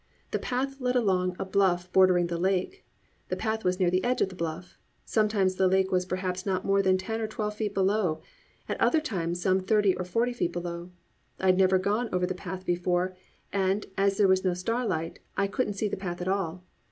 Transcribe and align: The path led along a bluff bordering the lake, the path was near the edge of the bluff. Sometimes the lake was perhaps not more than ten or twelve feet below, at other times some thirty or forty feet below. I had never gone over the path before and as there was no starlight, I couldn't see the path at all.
The 0.31 0.39
path 0.39 0.81
led 0.81 0.95
along 0.95 1.35
a 1.37 1.45
bluff 1.45 1.93
bordering 1.93 2.25
the 2.25 2.39
lake, 2.39 2.83
the 3.29 3.35
path 3.35 3.63
was 3.63 3.79
near 3.79 3.91
the 3.91 4.03
edge 4.03 4.19
of 4.19 4.29
the 4.29 4.35
bluff. 4.35 4.79
Sometimes 5.05 5.53
the 5.53 5.67
lake 5.67 5.91
was 5.91 6.07
perhaps 6.07 6.43
not 6.43 6.65
more 6.65 6.81
than 6.81 6.97
ten 6.97 7.21
or 7.21 7.27
twelve 7.27 7.53
feet 7.53 7.75
below, 7.75 8.19
at 8.67 8.81
other 8.81 8.99
times 8.99 9.39
some 9.43 9.59
thirty 9.59 9.95
or 9.95 10.03
forty 10.03 10.33
feet 10.33 10.53
below. 10.53 10.89
I 11.39 11.45
had 11.45 11.57
never 11.59 11.77
gone 11.77 12.09
over 12.11 12.25
the 12.25 12.33
path 12.33 12.65
before 12.65 13.15
and 13.53 13.85
as 13.95 14.17
there 14.17 14.27
was 14.27 14.43
no 14.43 14.55
starlight, 14.55 15.19
I 15.37 15.45
couldn't 15.45 15.73
see 15.75 15.87
the 15.87 15.97
path 15.97 16.19
at 16.19 16.27
all. 16.27 16.63